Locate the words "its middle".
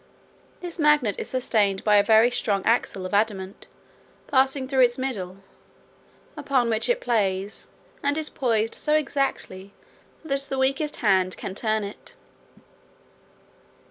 4.79-5.37